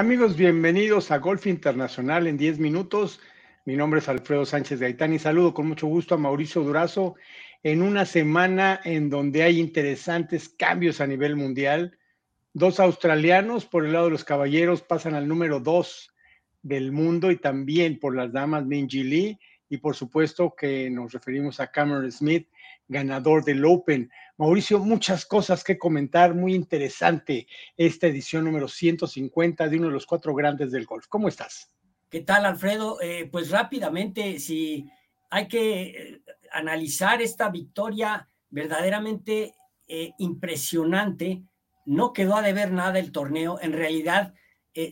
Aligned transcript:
Amigos, 0.00 0.34
bienvenidos 0.34 1.10
a 1.10 1.18
Golf 1.18 1.46
Internacional 1.46 2.26
en 2.26 2.38
10 2.38 2.58
minutos. 2.58 3.20
Mi 3.66 3.76
nombre 3.76 4.00
es 4.00 4.08
Alfredo 4.08 4.46
Sánchez 4.46 4.80
Gaitán 4.80 5.12
y 5.12 5.18
saludo 5.18 5.52
con 5.52 5.68
mucho 5.68 5.88
gusto 5.88 6.14
a 6.14 6.18
Mauricio 6.18 6.62
Durazo 6.62 7.16
en 7.62 7.82
una 7.82 8.06
semana 8.06 8.80
en 8.84 9.10
donde 9.10 9.42
hay 9.42 9.60
interesantes 9.60 10.48
cambios 10.48 11.02
a 11.02 11.06
nivel 11.06 11.36
mundial. 11.36 11.98
Dos 12.54 12.80
australianos 12.80 13.66
por 13.66 13.84
el 13.84 13.92
lado 13.92 14.06
de 14.06 14.12
los 14.12 14.24
caballeros 14.24 14.80
pasan 14.80 15.14
al 15.14 15.28
número 15.28 15.60
dos 15.60 16.14
del 16.62 16.92
mundo 16.92 17.30
y 17.30 17.36
también 17.36 17.98
por 17.98 18.16
las 18.16 18.32
damas 18.32 18.64
Minji 18.64 19.02
Lee 19.02 19.38
y 19.68 19.76
por 19.76 19.94
supuesto 19.94 20.54
que 20.56 20.88
nos 20.88 21.12
referimos 21.12 21.60
a 21.60 21.70
Cameron 21.70 22.10
Smith, 22.10 22.48
ganador 22.90 23.44
del 23.44 23.64
Open. 23.64 24.10
Mauricio, 24.36 24.80
muchas 24.80 25.24
cosas 25.24 25.62
que 25.62 25.78
comentar, 25.78 26.34
muy 26.34 26.54
interesante 26.54 27.46
esta 27.76 28.08
edición 28.08 28.44
número 28.44 28.66
150 28.68 29.68
de 29.68 29.76
uno 29.76 29.86
de 29.86 29.92
los 29.92 30.06
cuatro 30.06 30.34
grandes 30.34 30.72
del 30.72 30.86
golf. 30.86 31.06
¿Cómo 31.08 31.28
estás? 31.28 31.70
¿Qué 32.10 32.20
tal, 32.20 32.44
Alfredo? 32.44 33.00
Eh, 33.00 33.28
pues 33.30 33.50
rápidamente, 33.50 34.40
si 34.40 34.90
hay 35.30 35.46
que 35.46 35.82
eh, 35.82 36.22
analizar 36.52 37.22
esta 37.22 37.48
victoria 37.48 38.28
verdaderamente 38.48 39.54
eh, 39.86 40.12
impresionante, 40.18 41.44
no 41.86 42.12
quedó 42.12 42.34
a 42.34 42.42
deber 42.42 42.72
nada 42.72 42.98
el 42.98 43.12
torneo, 43.12 43.58
en 43.62 43.72
realidad 43.72 44.34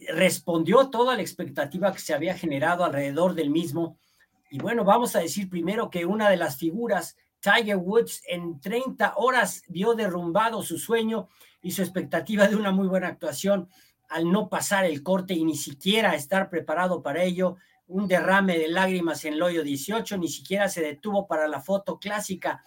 respondió 0.08 0.90
toda 0.90 1.14
la 1.14 1.22
expectativa 1.22 1.92
que 1.92 2.00
se 2.00 2.12
había 2.12 2.34
generado 2.36 2.84
alrededor 2.84 3.34
del 3.34 3.48
mismo. 3.48 3.96
Y 4.50 4.58
bueno, 4.58 4.84
vamos 4.84 5.14
a 5.14 5.20
decir 5.20 5.48
primero 5.48 5.88
que 5.88 6.04
una 6.04 6.28
de 6.28 6.36
las 6.36 6.56
figuras 6.58 7.16
Tiger 7.40 7.76
Woods 7.76 8.22
en 8.26 8.60
30 8.60 9.14
horas 9.16 9.62
vio 9.68 9.94
derrumbado 9.94 10.62
su 10.62 10.78
sueño 10.78 11.28
y 11.62 11.72
su 11.72 11.82
expectativa 11.82 12.48
de 12.48 12.56
una 12.56 12.70
muy 12.70 12.88
buena 12.88 13.08
actuación 13.08 13.68
al 14.08 14.30
no 14.30 14.48
pasar 14.48 14.84
el 14.84 15.02
corte 15.02 15.34
y 15.34 15.44
ni 15.44 15.56
siquiera 15.56 16.14
estar 16.14 16.48
preparado 16.50 17.02
para 17.02 17.22
ello. 17.22 17.56
Un 17.86 18.08
derrame 18.08 18.58
de 18.58 18.68
lágrimas 18.68 19.24
en 19.24 19.34
el 19.34 19.42
hoyo 19.42 19.62
18, 19.62 20.18
ni 20.18 20.28
siquiera 20.28 20.68
se 20.68 20.82
detuvo 20.82 21.26
para 21.26 21.48
la 21.48 21.60
foto 21.60 21.98
clásica 21.98 22.62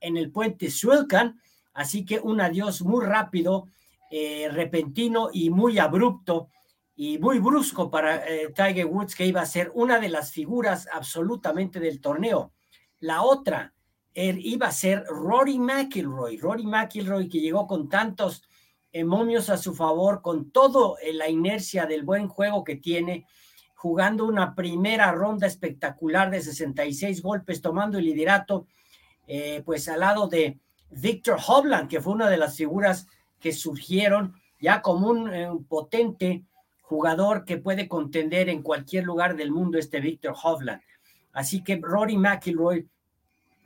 en 0.00 0.16
el 0.16 0.30
puente 0.30 0.70
Swilcan. 0.70 1.40
Así 1.72 2.04
que 2.04 2.18
un 2.18 2.40
adiós 2.40 2.82
muy 2.82 3.04
rápido, 3.04 3.66
eh, 4.10 4.48
repentino 4.50 5.30
y 5.32 5.50
muy 5.50 5.78
abrupto 5.78 6.48
y 6.96 7.18
muy 7.18 7.38
brusco 7.38 7.90
para 7.90 8.26
eh, 8.28 8.52
Tiger 8.54 8.86
Woods, 8.86 9.14
que 9.14 9.26
iba 9.26 9.40
a 9.40 9.46
ser 9.46 9.70
una 9.74 9.98
de 9.98 10.08
las 10.08 10.32
figuras 10.32 10.88
absolutamente 10.92 11.80
del 11.80 12.00
torneo. 12.00 12.52
La 12.98 13.22
otra, 13.22 13.72
iba 14.14 14.66
a 14.66 14.72
ser 14.72 15.04
Rory 15.04 15.58
McIlroy. 15.58 16.36
Rory 16.38 16.66
McIlroy 16.66 17.28
que 17.28 17.40
llegó 17.40 17.66
con 17.66 17.88
tantos 17.88 18.42
momios 19.04 19.50
a 19.50 19.56
su 19.56 19.74
favor, 19.74 20.20
con 20.20 20.50
toda 20.50 20.98
eh, 21.00 21.12
la 21.12 21.28
inercia 21.28 21.86
del 21.86 22.02
buen 22.02 22.28
juego 22.28 22.64
que 22.64 22.76
tiene, 22.76 23.26
jugando 23.74 24.26
una 24.26 24.54
primera 24.54 25.12
ronda 25.12 25.46
espectacular 25.46 26.30
de 26.30 26.42
66 26.42 27.22
golpes, 27.22 27.62
tomando 27.62 27.98
el 27.98 28.04
liderato, 28.04 28.66
eh, 29.26 29.62
pues 29.64 29.88
al 29.88 30.00
lado 30.00 30.26
de 30.26 30.58
Victor 30.90 31.38
Hovland, 31.46 31.88
que 31.88 32.00
fue 32.00 32.12
una 32.12 32.28
de 32.28 32.36
las 32.36 32.56
figuras 32.56 33.06
que 33.38 33.52
surgieron 33.52 34.34
ya 34.60 34.82
como 34.82 35.08
un, 35.08 35.32
eh, 35.32 35.48
potente 35.68 36.44
jugador 36.82 37.44
que 37.44 37.56
puede 37.56 37.88
contender 37.88 38.48
en 38.48 38.62
cualquier 38.62 39.04
lugar 39.04 39.36
del 39.36 39.52
mundo, 39.52 39.78
este 39.78 40.00
Victor 40.00 40.34
Hovland. 40.42 40.82
Así 41.32 41.62
que 41.62 41.78
Rory 41.80 42.16
McIlroy 42.16 42.88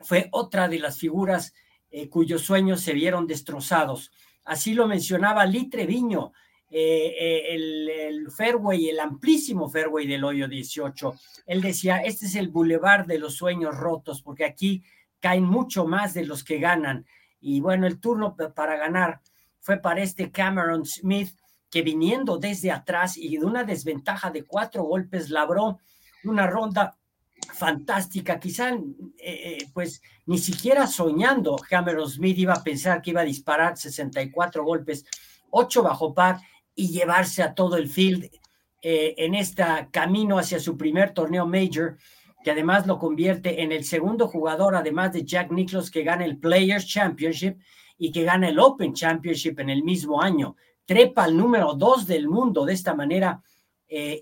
fue 0.01 0.29
otra 0.33 0.69
de 0.69 0.79
las 0.79 0.99
figuras 0.99 1.55
eh, 1.91 2.09
cuyos 2.09 2.43
sueños 2.43 2.81
se 2.81 2.93
vieron 2.93 3.27
destrozados. 3.27 4.11
Así 4.45 4.75
lo 4.75 4.87
mencionaba 4.87 5.47
Lee 5.47 5.71
Treviño, 5.71 6.33
eh, 6.71 7.15
eh, 7.19 7.55
el, 7.55 7.89
el, 7.89 8.31
fairway, 8.31 8.89
el 8.89 8.99
amplísimo 8.99 9.71
fairway 9.71 10.07
del 10.07 10.25
hoyo 10.25 10.49
18. 10.49 11.15
Él 11.47 11.63
decía, 11.63 11.99
este 11.99 12.27
es 12.27 12.35
el 12.35 12.49
bulevar 12.49 13.07
de 13.07 13.19
los 13.19 13.37
sueños 13.37 13.77
rotos, 13.77 14.23
porque 14.23 14.45
aquí 14.45 14.83
caen 15.21 15.45
mucho 15.45 15.87
más 15.87 16.15
de 16.15 16.27
los 16.27 16.43
que 16.43 16.59
ganan. 16.59 17.07
Y 17.41 17.61
bueno, 17.61 17.87
el 17.87 18.01
turno 18.01 18.37
para 18.37 18.77
ganar 18.77 19.21
fue 19.61 19.79
para 19.79 20.03
este 20.03 20.31
Cameron 20.31 20.85
Smith, 20.85 21.37
que 21.71 21.83
viniendo 21.83 22.39
desde 22.39 22.71
atrás 22.71 23.17
y 23.17 23.37
de 23.37 23.45
una 23.45 23.65
desventaja 23.65 24.31
de 24.31 24.45
cuatro 24.45 24.83
golpes, 24.83 25.31
labró 25.31 25.79
una 26.25 26.47
ronda 26.47 26.99
fantástica, 27.55 28.41
quizá 28.41 28.71
eh, 28.71 28.81
eh, 29.19 29.59
pues 29.73 30.03
ni 30.27 30.39
siquiera 30.39 30.87
soñando 30.87 31.57
Cameron 31.57 32.11
Smith 32.11 32.37
iba 32.39 32.53
a 32.53 32.65
pensar 32.65 33.01
que 33.01 33.11
iba 33.11 33.21
a 33.21 33.25
disparar 33.25 33.77
64 33.77 34.65
golpes, 34.65 35.05
8 35.51 35.83
bajo 35.83 36.13
par 36.13 36.41
y 36.75 36.89
llevarse 36.89 37.43
a 37.43 37.55
todo 37.55 37.77
el 37.77 37.89
field 37.89 38.29
eh, 38.83 39.15
en 39.19 39.37
este 39.37 39.65
camino 39.93 40.39
hacia 40.39 40.59
su 40.59 40.77
primer 40.77 41.15
torneo 41.15 41.47
major, 41.47 41.97
que 42.43 42.51
además 42.51 42.87
lo 42.87 42.99
convierte 42.99 43.63
en 43.63 43.71
el 43.71 43.85
segundo 43.85 44.27
jugador, 44.27 44.75
además 44.75 45.13
de 45.13 45.25
Jack 45.25 45.53
Nicklaus, 45.53 45.91
que 45.91 46.03
gana 46.03 46.25
el 46.25 46.39
Players 46.39 46.87
Championship 46.87 47.59
y 47.97 48.11
que 48.11 48.25
gana 48.25 48.49
el 48.49 48.59
Open 48.59 48.93
Championship 48.93 49.61
en 49.61 49.71
el 49.71 49.85
mismo 49.85 50.21
año. 50.21 50.57
Trepa 50.85 51.25
al 51.25 51.37
número 51.37 51.75
2 51.75 52.07
del 52.07 52.29
mundo 52.29 52.65
de 52.67 52.75
esta 52.75 52.95
manera 52.95 53.41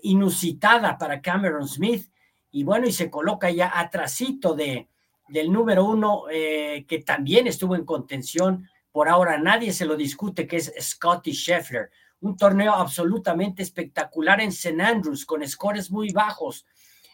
inusitada 0.03 0.97
para 0.99 1.19
Cameron 1.19 1.67
Smith 1.67 2.12
y 2.53 2.63
bueno, 2.63 2.85
y 2.87 2.91
se 2.91 3.09
coloca 3.09 3.49
ya 3.49 3.79
atrasito 3.79 4.53
de, 4.53 4.87
del 5.27 5.51
número 5.51 5.85
uno, 5.85 6.25
eh, 6.31 6.85
que 6.87 6.99
también 6.99 7.47
estuvo 7.47 7.75
en 7.75 7.83
contención. 7.83 8.69
Por 8.91 9.09
ahora 9.09 9.39
nadie 9.39 9.73
se 9.73 9.85
lo 9.85 9.97
discute, 9.97 10.45
que 10.45 10.57
es 10.57 10.71
Scotty 10.79 11.33
Scheffler. 11.33 11.89
Un 12.21 12.37
torneo 12.37 12.73
absolutamente 12.73 13.63
espectacular 13.63 14.39
en 14.39 14.49
St. 14.49 14.79
Andrews, 14.79 15.25
con 15.25 15.45
scores 15.47 15.89
muy 15.89 16.11
bajos, 16.11 16.67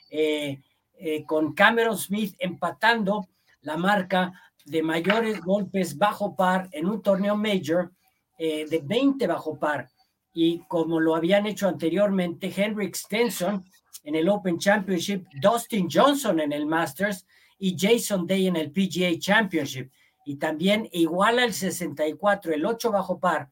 eh, 0.09 0.59
eh, 0.97 1.23
con 1.23 1.53
Cameron 1.53 1.97
Smith 1.97 2.35
empatando 2.37 3.29
la 3.61 3.77
marca 3.77 4.33
de 4.65 4.83
mayores 4.83 5.39
golpes 5.39 5.97
bajo 5.97 6.35
par 6.35 6.67
en 6.73 6.85
un 6.85 7.01
torneo 7.01 7.37
major 7.37 7.93
de 8.37 8.81
20 8.83 9.27
bajo 9.27 9.57
par. 9.57 9.89
Y 10.33 10.59
como 10.67 10.99
lo 10.99 11.15
habían 11.15 11.45
hecho 11.45 11.67
anteriormente, 11.67 12.53
Henrik 12.55 12.95
Stenson 12.95 13.65
en 14.09 14.15
el 14.15 14.27
Open 14.27 14.57
Championship, 14.57 15.27
Dustin 15.39 15.87
Johnson 15.87 16.39
en 16.39 16.51
el 16.51 16.65
Masters 16.65 17.27
y 17.59 17.75
Jason 17.77 18.25
Day 18.25 18.47
en 18.47 18.55
el 18.55 18.71
PGA 18.71 19.19
Championship. 19.19 19.91
Y 20.25 20.37
también 20.37 20.89
igual 20.91 21.37
al 21.37 21.53
64, 21.53 22.51
el 22.51 22.65
8 22.65 22.91
bajo 22.91 23.19
par, 23.19 23.51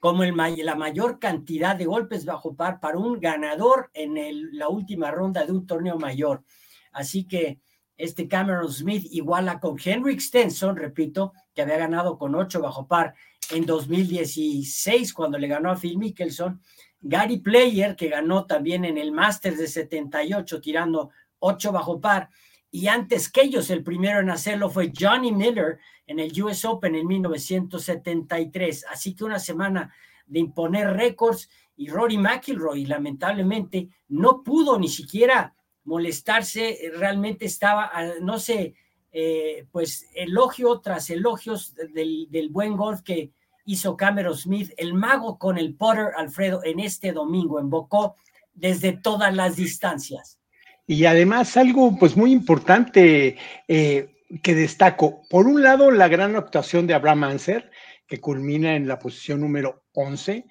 como 0.00 0.24
el, 0.24 0.34
la 0.64 0.74
mayor 0.74 1.20
cantidad 1.20 1.76
de 1.76 1.84
golpes 1.84 2.24
bajo 2.24 2.56
par 2.56 2.80
para 2.80 2.98
un 2.98 3.20
ganador 3.20 3.88
en 3.94 4.16
el, 4.16 4.50
la 4.50 4.68
última 4.68 5.12
ronda 5.12 5.46
de 5.46 5.52
un 5.52 5.64
torneo 5.64 5.96
mayor. 5.96 6.42
Así 6.90 7.24
que 7.24 7.60
este 7.96 8.26
Cameron 8.26 8.72
Smith 8.72 9.06
iguala 9.12 9.60
con 9.60 9.76
Henrik 9.82 10.18
Stenson, 10.18 10.74
repito, 10.74 11.34
que 11.54 11.62
había 11.62 11.76
ganado 11.76 12.18
con 12.18 12.34
8 12.34 12.60
bajo 12.60 12.88
par 12.88 13.14
en 13.52 13.64
2016 13.64 15.14
cuando 15.14 15.38
le 15.38 15.46
ganó 15.46 15.70
a 15.70 15.76
Phil 15.76 15.98
Mickelson 15.98 16.60
Gary 17.00 17.38
Player, 17.38 17.94
que 17.94 18.08
ganó 18.08 18.46
también 18.46 18.84
en 18.84 18.98
el 18.98 19.12
Masters 19.12 19.58
de 19.58 19.68
78, 19.68 20.60
tirando 20.60 21.10
8 21.38 21.72
bajo 21.72 22.00
par. 22.00 22.30
Y 22.70 22.88
antes 22.88 23.30
que 23.30 23.42
ellos, 23.42 23.70
el 23.70 23.82
primero 23.82 24.20
en 24.20 24.30
hacerlo 24.30 24.70
fue 24.70 24.92
Johnny 24.98 25.32
Miller 25.32 25.78
en 26.06 26.18
el 26.18 26.42
US 26.42 26.64
Open 26.64 26.94
en 26.94 27.06
1973. 27.06 28.86
Así 28.90 29.14
que 29.14 29.24
una 29.24 29.38
semana 29.38 29.94
de 30.26 30.40
imponer 30.40 30.92
récords 30.92 31.48
y 31.76 31.88
Rory 31.88 32.18
McIlroy 32.18 32.86
lamentablemente 32.86 33.88
no 34.08 34.42
pudo 34.42 34.78
ni 34.78 34.88
siquiera 34.88 35.54
molestarse, 35.84 36.90
realmente 36.96 37.46
estaba, 37.46 37.90
no 38.20 38.38
sé, 38.38 38.74
eh, 39.12 39.66
pues 39.70 40.06
elogio 40.14 40.80
tras 40.80 41.08
elogios 41.10 41.74
del, 41.74 42.26
del 42.28 42.48
buen 42.48 42.76
golf 42.76 43.02
que 43.02 43.32
hizo 43.66 43.96
Cameron 43.96 44.36
Smith, 44.36 44.72
el 44.78 44.94
mago 44.94 45.38
con 45.38 45.58
el 45.58 45.74
Potter 45.74 46.12
Alfredo 46.16 46.62
en 46.64 46.80
este 46.80 47.12
domingo, 47.12 47.60
invocó 47.60 48.16
desde 48.54 48.92
todas 48.92 49.34
las 49.34 49.56
distancias. 49.56 50.38
Y 50.86 51.04
además 51.04 51.56
algo 51.56 51.98
pues 51.98 52.16
muy 52.16 52.32
importante 52.32 53.36
eh, 53.68 54.16
que 54.42 54.54
destaco, 54.54 55.22
por 55.28 55.46
un 55.46 55.62
lado 55.62 55.90
la 55.90 56.08
gran 56.08 56.36
actuación 56.36 56.86
de 56.86 56.94
Abraham 56.94 57.24
Anser, 57.24 57.70
que 58.06 58.20
culmina 58.20 58.76
en 58.76 58.86
la 58.86 58.98
posición 58.98 59.40
número 59.40 59.84
11 59.92 60.46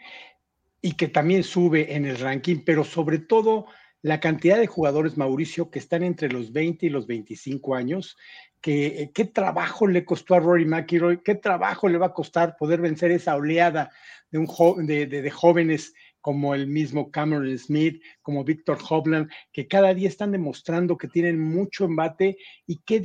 y 0.81 0.91
que 0.91 1.07
también 1.07 1.44
sube 1.44 1.95
en 1.95 2.06
el 2.06 2.19
ranking, 2.19 2.63
pero 2.65 2.83
sobre 2.83 3.19
todo 3.19 3.65
la 4.01 4.19
cantidad 4.19 4.59
de 4.59 4.67
jugadores, 4.67 5.17
Mauricio, 5.17 5.71
que 5.71 5.79
están 5.79 6.03
entre 6.03 6.29
los 6.29 6.51
20 6.51 6.85
y 6.85 6.89
los 6.89 7.07
25 7.07 7.73
años, 7.73 8.17
que, 8.65 9.12
qué 9.13 9.25
trabajo 9.25 9.85
le 9.85 10.03
costó 10.03 10.33
a 10.33 10.39
Rory 10.39 10.65
McIlroy, 10.65 11.21
qué 11.21 11.35
trabajo 11.35 11.88
le 11.88 12.00
va 12.00 12.07
a 12.07 12.13
costar 12.13 12.57
poder 12.57 12.81
vencer 12.81 13.12
esa 13.12 13.35
oleada 13.35 13.91
de, 14.31 14.39
un 14.39 14.88
de, 14.88 15.06
de, 15.06 15.29
jóvenes 15.29 15.94
como 16.19 16.56
el 16.56 16.65
mismo 16.65 17.12
Cameron 17.12 17.56
Smith, 17.59 18.01
como 18.23 18.44
Victor 18.44 18.79
Hovland, 18.89 19.29
que 19.53 19.67
cada 19.67 19.94
día 19.94 20.09
están 20.09 20.31
demostrando 20.31 20.97
que 20.97 21.07
tienen 21.07 21.39
mucho 21.39 21.85
embate 21.85 22.39
y 22.65 22.79
qué, 22.83 23.00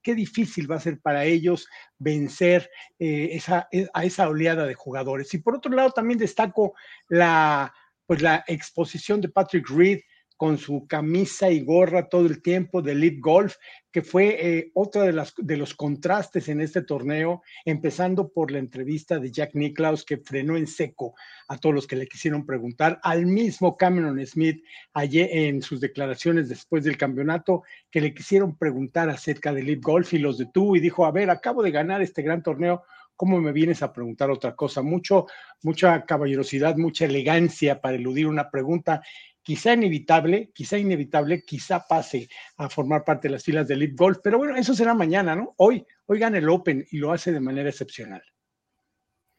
qué 0.00 0.14
difícil 0.14 0.70
va 0.70 0.76
a 0.76 0.80
ser 0.80 1.00
para 1.00 1.24
ellos 1.24 1.66
vencer 1.98 2.70
eh, 3.00 3.30
esa, 3.32 3.68
a 3.92 4.04
esa 4.04 4.28
oleada 4.28 4.64
de 4.64 4.74
jugadores. 4.74 5.34
Y 5.34 5.38
por 5.38 5.56
otro 5.56 5.72
lado, 5.72 5.90
también 5.90 6.20
destaco 6.20 6.74
la 7.08 7.74
pues 8.06 8.22
la 8.22 8.44
exposición 8.48 9.20
de 9.20 9.28
Patrick 9.28 9.68
Reed 9.70 10.00
con 10.40 10.56
su 10.56 10.86
camisa 10.86 11.50
y 11.50 11.60
gorra 11.60 12.08
todo 12.08 12.24
el 12.24 12.40
tiempo 12.40 12.80
de 12.80 12.92
Elite 12.92 13.20
Golf, 13.20 13.56
que 13.92 14.00
fue 14.00 14.38
eh, 14.40 14.70
otro 14.72 15.02
de, 15.02 15.12
las, 15.12 15.34
de 15.36 15.58
los 15.58 15.74
contrastes 15.74 16.48
en 16.48 16.62
este 16.62 16.80
torneo, 16.80 17.42
empezando 17.66 18.32
por 18.32 18.50
la 18.50 18.58
entrevista 18.58 19.18
de 19.18 19.30
Jack 19.30 19.54
Nicklaus, 19.54 20.02
que 20.02 20.16
frenó 20.16 20.56
en 20.56 20.66
seco 20.66 21.14
a 21.46 21.58
todos 21.58 21.74
los 21.74 21.86
que 21.86 21.96
le 21.96 22.06
quisieron 22.06 22.46
preguntar, 22.46 22.98
al 23.02 23.26
mismo 23.26 23.76
Cameron 23.76 24.18
Smith 24.26 24.64
ayer 24.94 25.28
en 25.30 25.60
sus 25.60 25.78
declaraciones 25.78 26.48
después 26.48 26.84
del 26.84 26.96
campeonato, 26.96 27.62
que 27.90 28.00
le 28.00 28.14
quisieron 28.14 28.56
preguntar 28.56 29.10
acerca 29.10 29.52
de 29.52 29.60
Elite 29.60 29.82
Golf 29.82 30.14
y 30.14 30.20
los 30.20 30.38
detuvo 30.38 30.74
y 30.74 30.80
dijo, 30.80 31.04
a 31.04 31.12
ver, 31.12 31.28
acabo 31.28 31.62
de 31.62 31.70
ganar 31.70 32.00
este 32.00 32.22
gran 32.22 32.42
torneo, 32.42 32.82
¿cómo 33.20 33.38
me 33.38 33.52
vienes 33.52 33.82
a 33.82 33.92
preguntar 33.92 34.30
otra 34.30 34.56
cosa? 34.56 34.80
Mucho, 34.80 35.26
mucha 35.60 36.06
caballerosidad, 36.06 36.78
mucha 36.78 37.04
elegancia 37.04 37.78
para 37.78 37.96
eludir 37.96 38.26
una 38.26 38.50
pregunta 38.50 39.02
quizá 39.42 39.74
inevitable, 39.74 40.50
quizá 40.54 40.78
inevitable, 40.78 41.42
quizá 41.44 41.86
pase 41.86 42.30
a 42.56 42.70
formar 42.70 43.04
parte 43.04 43.28
de 43.28 43.32
las 43.32 43.44
filas 43.44 43.68
de 43.68 43.74
Elite 43.74 43.94
Golf, 43.94 44.20
pero 44.24 44.38
bueno, 44.38 44.56
eso 44.56 44.72
será 44.72 44.94
mañana, 44.94 45.36
¿no? 45.36 45.52
Hoy, 45.58 45.84
hoy 46.06 46.18
gana 46.18 46.38
el 46.38 46.48
Open 46.48 46.86
y 46.90 46.96
lo 46.96 47.12
hace 47.12 47.30
de 47.30 47.40
manera 47.40 47.68
excepcional. 47.68 48.22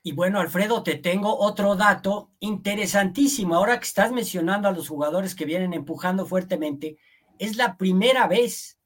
Y 0.04 0.12
bueno, 0.12 0.39
Alfredo, 0.39 0.83
te 0.83 0.98
tengo 0.98 1.36
otro 1.36 1.75
dato 1.75 2.33
interesantísimo. 2.39 3.56
Ahora 3.56 3.80
que 3.80 3.88
estás 3.88 4.12
mencionando 4.12 4.68
a 4.68 4.74
los 4.74 4.89
jugadores 4.89 5.33
que 5.33 5.45
vienen 5.45 5.74
empujando 5.74 6.28
fuertemente, 6.28 6.98
es 7.39 7.57
la 7.57 7.78
primera 7.78 8.28
vez 8.28 8.78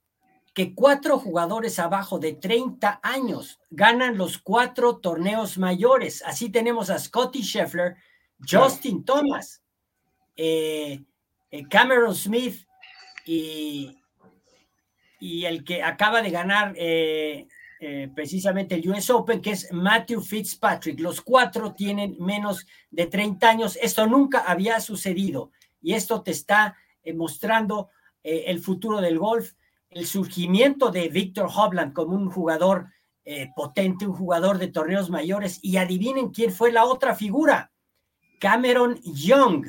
que 0.56 0.74
cuatro 0.74 1.19
jugadores 1.19 1.78
abajo 1.80 2.18
de 2.18 2.31
30 2.31 3.02
años 3.04 3.60
ganan 3.69 4.18
los 4.18 4.38
cuatro 4.38 4.98
torneos 4.98 5.57
mayores. 5.57 6.24
Así 6.25 6.50
tenemos 6.50 6.90
a 6.90 6.98
Scotty 6.98 7.42
Scheffler, 7.42 7.98
Justin 8.50 9.04
Thomas, 9.04 9.62
eh, 10.38 11.04
eh, 11.52 11.68
Cameron 11.69 12.16
Smith 12.16 12.66
y, 13.25 13.98
y, 15.19 15.44
el 15.44 15.66
que 15.66 15.84
acaba 15.84 16.22
de 16.22 16.31
ganar 16.31 16.74
eh, 16.78 17.48
precisamente 18.16 18.75
el 18.75 18.90
US 18.90 19.10
Open, 19.10 19.42
que 19.42 19.51
es 19.51 19.69
Matthew 19.74 20.22
Fitzpatrick. 20.22 21.01
Los 21.01 21.19
cuatro 21.19 21.74
tienen 21.74 22.16
menos 22.18 22.66
de 22.92 23.08
30 23.08 23.50
años. 23.50 23.78
Esto 23.81 24.08
nunca 24.08 24.40
había 24.40 24.80
sucedido 24.80 25.51
y 25.81 25.96
esto 25.96 26.22
te 26.22 26.31
está 26.31 26.78
mostrando 27.13 27.90
el 28.24 28.60
futuro 28.60 29.01
del 29.01 29.19
golf, 29.19 29.51
el 29.96 30.06
surgimiento 30.06 30.92
de 30.92 31.10
Victor 31.10 31.50
Hovland 31.54 31.94
como 31.94 32.16
un 32.16 32.30
jugador 32.30 32.90
potente, 33.56 34.06
un 34.06 34.14
jugador 34.14 34.60
de 34.60 34.68
torneos 34.68 35.10
mayores. 35.10 35.58
Y 35.64 35.78
adivinen 35.78 36.30
quién 36.30 36.52
fue 36.52 36.72
la 36.72 36.86
otra 36.86 37.16
figura, 37.16 37.72
Cameron 38.40 39.00
Young 39.02 39.66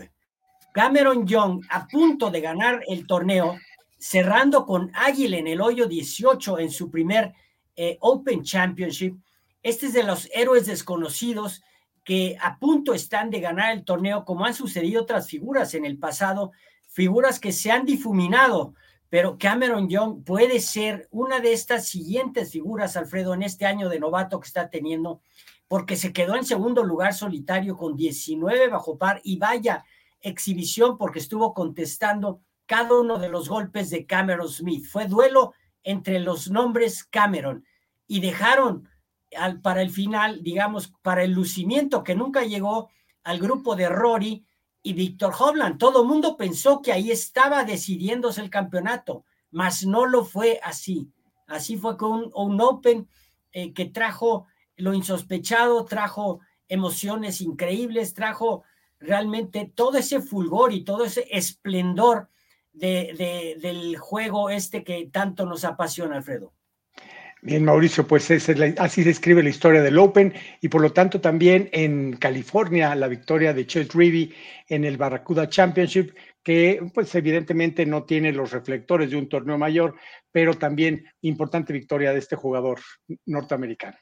Cameron 0.76 1.26
Young 1.26 1.64
a 1.70 1.88
punto 1.88 2.30
de 2.30 2.42
ganar 2.42 2.82
el 2.86 3.06
torneo, 3.06 3.56
cerrando 3.96 4.66
con 4.66 4.90
Águila 4.92 5.38
en 5.38 5.46
el 5.46 5.62
hoyo 5.62 5.86
18 5.86 6.58
en 6.58 6.70
su 6.70 6.90
primer 6.90 7.32
eh, 7.76 7.96
Open 8.02 8.42
Championship. 8.42 9.16
Este 9.62 9.86
es 9.86 9.94
de 9.94 10.02
los 10.02 10.28
héroes 10.34 10.66
desconocidos 10.66 11.62
que 12.04 12.36
a 12.42 12.58
punto 12.58 12.92
están 12.92 13.30
de 13.30 13.40
ganar 13.40 13.72
el 13.72 13.86
torneo, 13.86 14.26
como 14.26 14.44
han 14.44 14.52
sucedido 14.52 15.00
otras 15.00 15.28
figuras 15.28 15.72
en 15.72 15.86
el 15.86 15.98
pasado, 15.98 16.52
figuras 16.90 17.40
que 17.40 17.52
se 17.52 17.70
han 17.70 17.86
difuminado, 17.86 18.74
pero 19.08 19.38
Cameron 19.38 19.88
Young 19.88 20.24
puede 20.24 20.60
ser 20.60 21.08
una 21.10 21.40
de 21.40 21.52
estas 21.52 21.88
siguientes 21.88 22.52
figuras, 22.52 22.96
Alfredo, 22.96 23.34
en 23.34 23.42
este 23.42 23.66
año 23.66 23.88
de 23.88 24.00
novato 24.00 24.40
que 24.40 24.48
está 24.48 24.68
teniendo, 24.68 25.20
porque 25.68 25.96
se 25.96 26.12
quedó 26.12 26.36
en 26.36 26.44
segundo 26.44 26.82
lugar 26.82 27.14
solitario 27.14 27.76
con 27.76 27.96
19 27.96 28.68
bajo 28.68 28.98
par 28.98 29.20
y 29.24 29.38
vaya, 29.38 29.84
exhibición 30.20 30.98
porque 30.98 31.18
estuvo 31.18 31.54
contestando 31.54 32.40
cada 32.66 32.98
uno 32.98 33.18
de 33.18 33.28
los 33.28 33.48
golpes 33.48 33.90
de 33.90 34.06
Cameron 34.06 34.48
Smith. 34.48 34.86
Fue 34.86 35.06
duelo 35.06 35.54
entre 35.84 36.18
los 36.18 36.50
nombres 36.50 37.04
Cameron 37.04 37.64
y 38.08 38.20
dejaron 38.20 38.88
al, 39.36 39.60
para 39.60 39.82
el 39.82 39.90
final, 39.90 40.42
digamos, 40.42 40.92
para 41.02 41.22
el 41.22 41.32
lucimiento 41.32 42.02
que 42.02 42.14
nunca 42.14 42.42
llegó 42.42 42.90
al 43.22 43.38
grupo 43.38 43.76
de 43.76 43.88
Rory 43.88 44.44
y 44.86 44.92
Víctor 44.92 45.34
Hovland. 45.36 45.78
Todo 45.78 46.02
el 46.02 46.08
mundo 46.08 46.36
pensó 46.36 46.80
que 46.80 46.92
ahí 46.92 47.10
estaba 47.10 47.64
decidiéndose 47.64 48.40
el 48.40 48.50
campeonato, 48.50 49.24
mas 49.50 49.84
no 49.84 50.06
lo 50.06 50.24
fue 50.24 50.60
así. 50.62 51.10
Así 51.48 51.76
fue 51.76 51.96
con 51.96 52.30
un, 52.32 52.60
Open 52.60 53.08
eh, 53.50 53.72
que 53.72 53.86
trajo 53.86 54.46
lo 54.76 54.94
insospechado, 54.94 55.84
trajo 55.86 56.38
emociones 56.68 57.40
increíbles, 57.40 58.14
trajo 58.14 58.62
realmente 59.00 59.72
todo 59.74 59.98
ese 59.98 60.20
fulgor 60.20 60.72
y 60.72 60.84
todo 60.84 61.04
ese 61.04 61.26
esplendor 61.32 62.28
de, 62.72 63.56
del 63.60 63.96
juego 63.96 64.50
este 64.50 64.84
que 64.84 65.10
tanto 65.12 65.46
nos 65.46 65.64
apasiona, 65.64 66.14
Alfredo. 66.14 66.52
Bien, 67.46 67.64
Mauricio, 67.64 68.08
pues 68.08 68.28
así 68.28 69.04
se 69.04 69.10
escribe 69.10 69.40
la 69.40 69.50
historia 69.50 69.80
del 69.80 69.98
Open 69.98 70.34
y 70.60 70.66
por 70.66 70.82
lo 70.82 70.92
tanto 70.92 71.20
también 71.20 71.68
en 71.70 72.16
California 72.16 72.92
la 72.96 73.06
victoria 73.06 73.54
de 73.54 73.64
Chet 73.64 73.94
Reavy 73.94 74.34
en 74.66 74.84
el 74.84 74.96
Barracuda 74.96 75.48
Championship, 75.48 76.10
que 76.42 76.84
pues 76.92 77.14
evidentemente 77.14 77.86
no 77.86 78.02
tiene 78.02 78.32
los 78.32 78.50
reflectores 78.50 79.10
de 79.10 79.16
un 79.16 79.28
torneo 79.28 79.56
mayor, 79.58 79.94
pero 80.32 80.54
también 80.54 81.06
importante 81.20 81.72
victoria 81.72 82.12
de 82.12 82.18
este 82.18 82.34
jugador 82.34 82.80
norteamericano. 83.26 83.96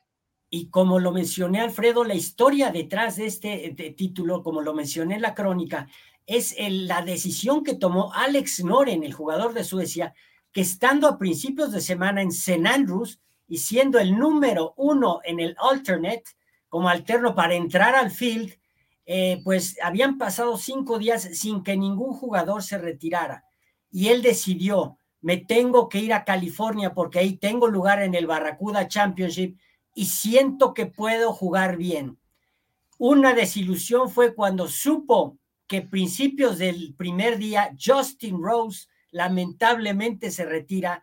Y 0.49 0.71
como 0.71 0.99
lo 0.99 1.13
mencioné, 1.13 1.61
Alfredo, 1.61 2.03
la 2.03 2.15
historia 2.15 2.71
detrás 2.71 3.17
de 3.17 3.27
este 3.27 3.95
título, 3.95 4.43
como 4.43 4.63
lo 4.63 4.73
mencioné 4.73 5.17
en 5.17 5.23
la 5.23 5.35
crónica, 5.35 5.87
es 6.25 6.57
la 6.59 7.03
decisión 7.03 7.63
que 7.63 7.75
tomó 7.75 8.11
Alex 8.15 8.65
Noren, 8.65 9.05
el 9.05 9.13
jugador 9.13 9.53
de 9.53 9.65
Suecia, 9.65 10.15
que 10.51 10.63
estando 10.63 11.09
a 11.09 11.19
principios 11.19 11.73
de 11.73 11.83
semana 11.83 12.23
en 12.23 12.29
St. 12.29 12.67
Andrews 12.67 13.21
y 13.47 13.59
siendo 13.59 13.99
el 13.99 14.17
número 14.19 14.75
uno 14.77 15.21
en 15.25 15.41
el 15.41 15.57
alternate, 15.59 16.25
como 16.69 16.89
alterno 16.89 17.35
para 17.35 17.55
entrar 17.55 17.95
al 17.95 18.11
field, 18.11 18.55
eh, 19.07 19.41
pues 19.45 19.77
habían 19.83 20.19
pasado 20.19 20.57
cinco 20.57 20.99
días 20.99 21.23
sin 21.35 21.63
que 21.63 21.77
ningún 21.77 22.15
jugador 22.15 22.63
se 22.63 22.79
retirara. 22.79 23.45
Y 23.91 24.09
él 24.09 24.23
decidió, 24.23 24.99
me 25.21 25.37
tengo 25.37 25.89
que 25.89 25.99
ir 25.99 26.13
a 26.13 26.25
California 26.25 26.95
porque 26.95 27.19
ahí 27.19 27.37
tengo 27.37 27.69
lugar 27.69 28.03
en 28.03 28.15
el 28.15 28.27
Barracuda 28.27 28.89
Championship 28.89 29.57
y 29.95 30.07
siento 30.07 30.75
que 30.75 30.87
puedo 30.87 31.33
jugar 31.33 31.77
bien. 31.77 32.19
Una 32.99 33.35
desilusión 33.35 34.11
fue 34.11 34.35
cuando 34.35 34.69
supo 34.69 35.39
que 35.67 35.83
principios 35.83 36.59
del 36.59 36.95
primer 36.97 37.39
día 37.39 37.75
Justin 37.83 38.43
Rose 38.43 38.89
lamentablemente 39.11 40.31
se 40.31 40.45
retira 40.45 41.03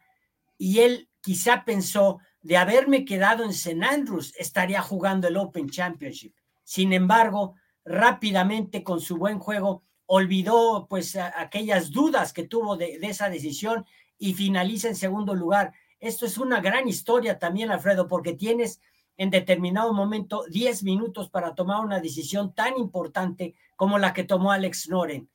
y 0.57 0.79
él 0.79 1.09
quizá 1.21 1.63
pensó 1.65 2.19
de 2.41 2.57
haberme 2.57 3.05
quedado 3.05 3.43
en 3.43 3.51
St. 3.51 3.83
Andrews 3.83 4.33
estaría 4.37 4.81
jugando 4.81 5.27
el 5.27 5.37
Open 5.37 5.69
Championship. 5.69 6.33
Sin 6.63 6.93
embargo, 6.93 7.55
rápidamente 7.85 8.83
con 8.83 8.99
su 8.99 9.17
buen 9.17 9.39
juego 9.39 9.83
olvidó 10.05 10.87
pues 10.89 11.15
aquellas 11.15 11.91
dudas 11.91 12.33
que 12.33 12.47
tuvo 12.47 12.75
de, 12.75 12.99
de 12.99 13.07
esa 13.07 13.29
decisión 13.29 13.85
y 14.17 14.33
finaliza 14.33 14.87
en 14.87 14.95
segundo 14.95 15.35
lugar. 15.35 15.73
Esto 15.99 16.25
es 16.25 16.37
una 16.37 16.61
gran 16.61 16.87
historia 16.87 17.39
también, 17.39 17.71
Alfredo, 17.71 18.07
porque 18.07 18.33
tienes 18.33 18.81
en 19.17 19.29
determinado 19.29 19.93
momento 19.93 20.45
10 20.49 20.83
minutos 20.83 21.29
para 21.29 21.53
tomar 21.53 21.85
una 21.85 21.99
decisión 21.99 22.53
tan 22.53 22.77
importante 22.77 23.55
como 23.75 23.99
la 23.99 24.13
que 24.13 24.23
tomó 24.23 24.51
Alex 24.51 24.89
Noren. 24.89 25.29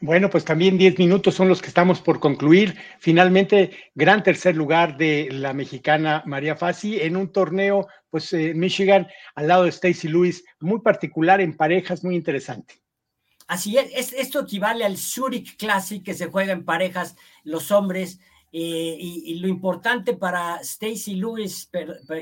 Bueno, 0.00 0.30
pues 0.30 0.44
también 0.44 0.78
10 0.78 0.96
minutos 0.98 1.34
son 1.34 1.48
los 1.48 1.60
que 1.60 1.68
estamos 1.68 2.00
por 2.00 2.20
concluir. 2.20 2.76
Finalmente, 3.00 3.72
gran 3.96 4.22
tercer 4.22 4.54
lugar 4.54 4.96
de 4.96 5.28
la 5.32 5.52
mexicana 5.52 6.22
María 6.24 6.54
Fassi 6.54 7.00
en 7.00 7.16
un 7.16 7.32
torneo, 7.32 7.88
pues 8.08 8.32
en 8.32 8.58
Michigan, 8.60 9.08
al 9.34 9.48
lado 9.48 9.64
de 9.64 9.70
Stacy 9.70 10.06
Lewis, 10.06 10.44
muy 10.60 10.80
particular 10.80 11.40
en 11.40 11.56
parejas, 11.56 12.04
muy 12.04 12.14
interesante. 12.14 12.74
Así 13.48 13.76
es, 13.76 14.12
esto 14.12 14.40
equivale 14.40 14.84
al 14.84 14.96
Zurich 14.96 15.56
Classic 15.56 16.04
que 16.04 16.14
se 16.14 16.26
juega 16.26 16.52
en 16.52 16.64
parejas, 16.64 17.16
los 17.42 17.72
hombres 17.72 18.20
eh, 18.52 18.96
y, 19.00 19.34
lo 19.40 19.48
importante 19.48 20.14
para 20.14 20.58
Stacy 20.60 21.16
Lewis 21.16 21.68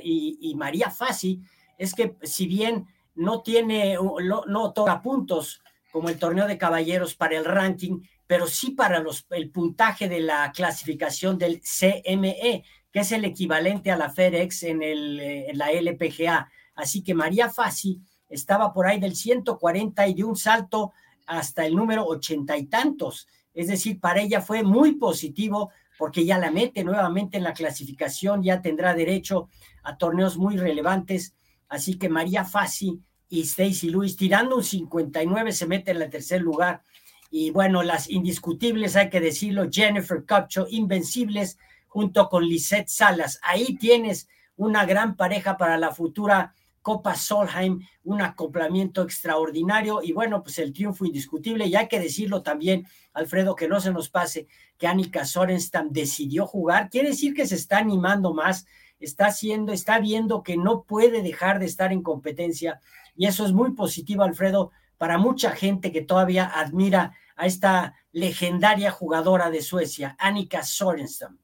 y, 0.02 0.54
María 0.56 0.90
Fassi 0.90 1.40
es 1.76 1.94
que 1.94 2.16
si 2.22 2.46
bien 2.46 2.86
no 3.16 3.42
tiene, 3.42 3.96
no, 3.96 4.44
no 4.46 5.02
puntos 5.02 5.60
como 5.96 6.10
el 6.10 6.18
torneo 6.18 6.46
de 6.46 6.58
caballeros 6.58 7.14
para 7.14 7.38
el 7.38 7.46
ranking, 7.46 8.02
pero 8.26 8.46
sí 8.46 8.72
para 8.72 8.98
los, 8.98 9.26
el 9.30 9.48
puntaje 9.48 10.10
de 10.10 10.20
la 10.20 10.52
clasificación 10.52 11.38
del 11.38 11.62
CME, 11.62 12.64
que 12.92 13.00
es 13.00 13.12
el 13.12 13.24
equivalente 13.24 13.90
a 13.90 13.96
la 13.96 14.10
FedEx 14.10 14.64
en, 14.64 14.82
eh, 14.82 15.46
en 15.48 15.56
la 15.56 15.70
LPGA. 15.72 16.50
Así 16.74 17.02
que 17.02 17.14
María 17.14 17.48
Fassi 17.48 18.02
estaba 18.28 18.74
por 18.74 18.86
ahí 18.86 19.00
del 19.00 19.16
140 19.16 20.06
y 20.06 20.12
de 20.12 20.24
un 20.24 20.36
salto 20.36 20.92
hasta 21.24 21.64
el 21.64 21.74
número 21.74 22.04
ochenta 22.04 22.58
y 22.58 22.66
tantos. 22.66 23.26
Es 23.54 23.68
decir, 23.68 23.98
para 23.98 24.20
ella 24.20 24.42
fue 24.42 24.62
muy 24.62 24.96
positivo 24.96 25.70
porque 25.96 26.26
ya 26.26 26.36
la 26.36 26.50
mete 26.50 26.84
nuevamente 26.84 27.38
en 27.38 27.42
la 27.42 27.54
clasificación, 27.54 28.42
ya 28.42 28.60
tendrá 28.60 28.92
derecho 28.92 29.48
a 29.82 29.96
torneos 29.96 30.36
muy 30.36 30.58
relevantes. 30.58 31.34
Así 31.70 31.96
que 31.96 32.10
María 32.10 32.44
Fassi 32.44 33.00
y 33.28 33.40
Stacy 33.42 33.90
Lewis, 33.90 34.16
tirando 34.16 34.56
un 34.56 34.64
59, 34.64 35.52
se 35.52 35.66
mete 35.66 35.90
en 35.90 36.02
el 36.02 36.10
tercer 36.10 36.40
lugar. 36.40 36.82
Y 37.30 37.50
bueno, 37.50 37.82
las 37.82 38.08
indiscutibles, 38.08 38.96
hay 38.96 39.10
que 39.10 39.20
decirlo, 39.20 39.68
Jennifer 39.70 40.24
Cupcho, 40.24 40.66
Invencibles, 40.70 41.58
junto 41.86 42.28
con 42.28 42.46
Lisette 42.46 42.88
Salas. 42.88 43.40
Ahí 43.42 43.76
tienes 43.76 44.28
una 44.56 44.84
gran 44.84 45.16
pareja 45.16 45.56
para 45.56 45.76
la 45.76 45.92
futura 45.92 46.54
Copa 46.86 47.16
Solheim, 47.16 47.80
un 48.04 48.22
acoplamiento 48.22 49.02
extraordinario 49.02 50.02
y 50.04 50.12
bueno, 50.12 50.44
pues 50.44 50.58
el 50.60 50.72
triunfo 50.72 51.04
indiscutible. 51.04 51.66
Y 51.66 51.74
hay 51.74 51.88
que 51.88 51.98
decirlo 51.98 52.42
también, 52.42 52.86
Alfredo, 53.12 53.56
que 53.56 53.66
no 53.66 53.80
se 53.80 53.90
nos 53.90 54.08
pase 54.08 54.46
que 54.78 54.86
Annika 54.86 55.24
Sorenstam 55.24 55.90
decidió 55.90 56.46
jugar. 56.46 56.88
Quiere 56.88 57.08
decir 57.08 57.34
que 57.34 57.44
se 57.44 57.56
está 57.56 57.78
animando 57.78 58.32
más, 58.32 58.66
está 58.98 59.26
haciendo, 59.26 59.72
está 59.72 59.98
viendo 59.98 60.42
que 60.42 60.56
no 60.56 60.82
puede 60.82 61.22
dejar 61.22 61.58
de 61.58 61.66
estar 61.66 61.92
en 61.92 62.02
competencia 62.02 62.80
y 63.16 63.26
eso 63.26 63.44
es 63.46 63.52
muy 63.52 63.72
positivo, 63.72 64.22
Alfredo, 64.22 64.72
para 64.98 65.18
mucha 65.18 65.50
gente 65.50 65.92
que 65.92 66.02
todavía 66.02 66.44
admira 66.46 67.14
a 67.36 67.46
esta 67.46 67.94
legendaria 68.12 68.90
jugadora 68.90 69.50
de 69.50 69.62
Suecia, 69.62 70.16
Annika 70.18 70.62
Sorenstam. 70.62 71.38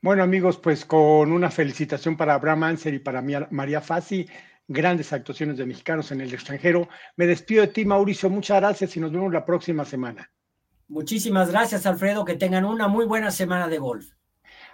Bueno, 0.00 0.22
amigos, 0.22 0.58
pues 0.58 0.84
con 0.84 1.32
una 1.32 1.50
felicitación 1.50 2.16
para 2.16 2.34
Abraham 2.34 2.64
Anser 2.64 2.94
y 2.94 2.98
para 2.98 3.22
María 3.50 3.80
Fassi 3.80 4.26
grandes 4.68 5.12
actuaciones 5.12 5.56
de 5.56 5.66
mexicanos 5.66 6.10
en 6.12 6.20
el 6.20 6.32
extranjero. 6.32 6.88
Me 7.16 7.26
despido 7.26 7.62
de 7.62 7.68
ti, 7.68 7.84
Mauricio. 7.84 8.30
Muchas 8.30 8.60
gracias 8.60 8.96
y 8.96 9.00
nos 9.00 9.12
vemos 9.12 9.32
la 9.32 9.44
próxima 9.44 9.84
semana. 9.84 10.30
Muchísimas 10.88 11.50
gracias, 11.50 11.86
Alfredo. 11.86 12.24
Que 12.24 12.34
tengan 12.34 12.64
una 12.64 12.88
muy 12.88 13.06
buena 13.06 13.30
semana 13.30 13.68
de 13.68 13.78
golf. 13.78 14.06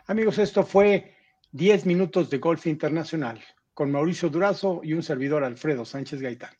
Amigos, 0.06 0.38
esto 0.38 0.64
fue 0.64 1.17
10 1.52 1.86
minutos 1.86 2.28
de 2.28 2.38
golf 2.38 2.66
internacional 2.66 3.42
con 3.72 3.90
Mauricio 3.90 4.28
Durazo 4.28 4.80
y 4.82 4.92
un 4.92 5.02
servidor 5.02 5.44
Alfredo 5.44 5.84
Sánchez 5.84 6.20
Gaitán. 6.20 6.50